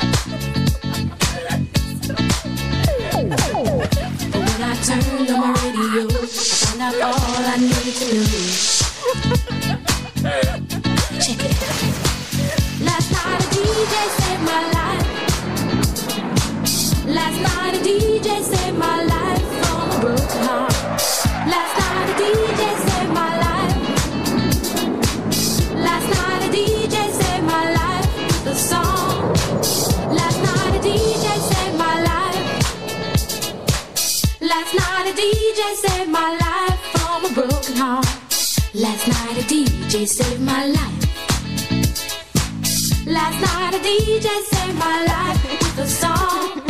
Turned 4.88 5.30
on 5.30 5.40
my 5.40 5.52
radio, 5.52 6.08
I 6.08 6.26
found 6.26 6.80
out 6.80 6.94
all 7.02 7.44
I 7.44 7.56
needed 7.58 7.94
to 8.00 8.06
know. 8.14 8.24
Check 11.20 11.44
it 11.44 11.62
out. 11.68 11.82
Last 12.80 13.08
night 13.12 13.40
a 13.42 13.48
DJ 13.52 13.94
saved 14.16 14.44
my 14.48 14.62
life. 14.76 15.08
Last 17.06 17.38
night 17.42 17.74
a 17.74 17.78
DJ 17.84 18.28
saved 18.42 18.78
my 18.78 19.04
life 19.04 19.17
DJ 35.58 35.74
saved 35.74 36.10
my 36.12 36.30
life 36.38 36.78
from 36.92 37.24
a 37.24 37.34
broken 37.34 37.74
heart. 37.74 38.06
Last 38.74 39.08
night 39.08 39.38
a 39.38 39.44
DJ 39.52 40.06
saved 40.06 40.40
my 40.40 40.66
life. 40.66 41.04
Last 43.04 43.40
night 43.40 43.74
a 43.74 43.78
DJ 43.80 44.28
saved 44.52 44.78
my 44.78 45.04
life 45.04 45.42
with 45.50 45.78
a 45.78 45.86
song. 45.88 46.62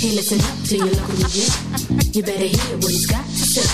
Hey, 0.00 0.16
listen 0.16 0.40
up 0.40 0.64
to 0.68 0.76
your 0.78 0.86
local 0.86 1.16
DJ. 1.20 2.16
You 2.16 2.22
better 2.22 2.46
hear 2.46 2.76
what 2.78 2.90
he's 2.90 3.06
got 3.06 3.26
to 3.26 3.44
say. 3.52 3.68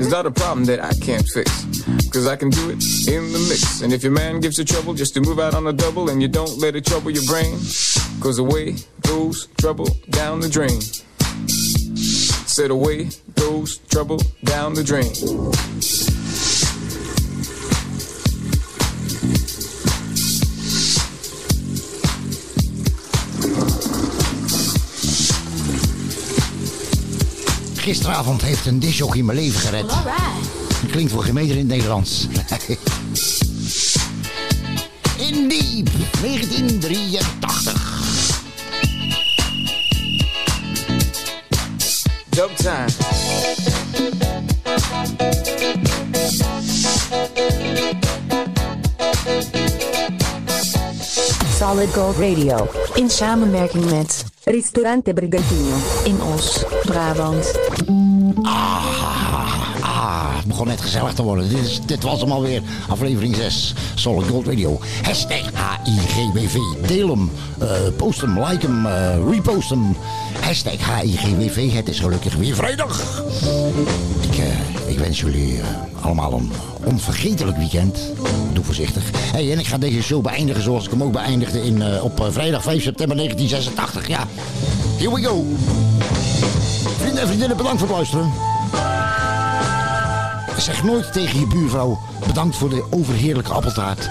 It's 0.00 0.10
not 0.10 0.26
a 0.26 0.32
problem 0.32 0.64
that 0.64 0.80
I 0.82 0.92
can't 0.94 1.28
fix. 1.28 1.64
Cause 2.10 2.26
I 2.26 2.36
can 2.36 2.50
do 2.50 2.70
it 2.70 2.82
in 3.08 3.32
the 3.32 3.38
mix. 3.48 3.82
And 3.82 3.92
if 3.92 4.02
your 4.02 4.12
man 4.12 4.40
gives 4.40 4.58
you 4.58 4.64
trouble 4.64 4.94
just 4.94 5.14
to 5.14 5.20
move 5.20 5.38
out 5.38 5.54
on 5.54 5.66
a 5.68 5.72
double 5.72 6.10
and 6.10 6.20
you 6.20 6.28
don't 6.28 6.58
let 6.58 6.74
it 6.74 6.84
trouble 6.84 7.10
your 7.10 7.24
brain, 7.24 7.56
cause 8.22 8.38
away 8.38 8.76
goes 9.00 9.48
trouble 9.56 9.88
down 10.10 10.38
the 10.40 10.48
drain. 10.48 10.80
Said 12.46 12.70
away 12.70 13.08
goes 13.34 13.78
trouble 13.88 14.20
down 14.44 14.74
the 14.74 14.82
drain. 14.84 15.10
Gisteravond 27.74 28.42
heeft 28.42 28.66
een 28.66 28.78
disjockey 28.78 29.22
mijn 29.22 29.38
leven 29.38 29.60
gered. 29.60 29.90
Alright. 29.90 30.12
Dat 30.82 30.90
klinkt 30.90 31.12
voor 31.12 31.22
geen 31.22 31.34
meter 31.34 31.52
in 31.52 31.58
het 31.58 31.68
Nederlands. 31.68 32.26
In 35.16 35.48
Diep, 35.48 35.90
1983. 36.20 37.81
Time. 42.50 42.88
Solid 51.58 51.88
Gold 51.94 52.16
Radio. 52.16 52.68
In 52.94 53.10
samenwerking 53.10 53.90
met 53.90 54.24
Ristorante 54.44 55.12
Brigantino. 55.12 55.76
In 56.04 56.22
Os, 56.34 56.64
Brabant. 56.84 57.58
Ah, 58.42 58.84
ah, 59.80 60.36
het 60.36 60.46
begon 60.46 60.66
net 60.66 60.80
gezellig 60.80 61.12
te 61.12 61.22
worden. 61.22 61.48
Dit, 61.48 61.58
is, 61.58 61.80
dit 61.86 62.02
was 62.02 62.20
hem 62.20 62.32
alweer. 62.32 62.62
Aflevering 62.88 63.36
6. 63.36 63.74
Solid 63.94 64.28
Gold 64.28 64.46
Radio. 64.46 64.78
Hashtag 65.02 65.50
HIGWV. 65.84 66.56
Deel 66.86 67.08
hem. 67.08 67.30
eh, 67.58 67.68
post 67.96 68.20
hem. 68.20 68.44
Like 68.44 68.66
hem. 68.66 68.86
eh, 68.86 69.30
repost 69.30 69.70
hem. 69.70 69.96
HIGWV. 70.52 71.72
Het 71.72 71.88
is 71.88 72.00
gelukkig 72.00 72.34
weer 72.34 72.54
vrijdag. 72.54 73.22
Ik, 74.20 74.38
eh, 74.38 74.90
ik 74.90 74.98
wens 74.98 75.20
jullie 75.20 75.60
eh, 75.60 75.66
allemaal 76.04 76.32
een 76.32 76.52
onvergetelijk 76.84 77.56
weekend. 77.56 77.98
Doe 78.52 78.64
voorzichtig. 78.64 79.02
Hey, 79.14 79.52
en 79.52 79.58
ik 79.58 79.66
ga 79.66 79.78
deze 79.78 80.02
show 80.02 80.22
beëindigen 80.22 80.62
zoals 80.62 80.84
ik 80.84 80.90
hem 80.90 81.02
ook 81.02 81.12
beëindigde 81.12 81.64
in, 81.64 81.82
eh, 81.82 82.04
op 82.04 82.28
vrijdag 82.30 82.62
5 82.62 82.82
september 82.82 83.16
1986. 83.16 84.08
Ja, 84.08 84.26
here 84.96 85.14
we 85.14 85.22
go. 85.22 85.46
Vrienden 86.98 87.20
en 87.20 87.26
vriendinnen, 87.26 87.56
bedankt 87.56 87.78
voor 87.78 87.88
het 87.88 87.96
luisteren. 87.96 88.32
Zeg 90.58 90.84
nooit 90.84 91.12
tegen 91.12 91.40
je 91.40 91.46
buurvrouw 91.46 91.98
bedankt 92.26 92.56
voor 92.56 92.68
de 92.68 92.84
overheerlijke 92.90 93.52
appeltaart. 93.52 94.10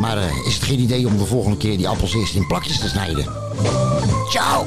Maar 0.00 0.18
is 0.46 0.54
het 0.54 0.62
geen 0.62 0.80
idee 0.80 1.06
om 1.06 1.18
de 1.18 1.26
volgende 1.26 1.56
keer 1.56 1.76
die 1.76 1.88
appels 1.88 2.14
eerst 2.14 2.34
in 2.34 2.46
plakjes 2.46 2.78
te 2.78 2.88
snijden? 2.88 3.26
Ciao! 4.30 4.66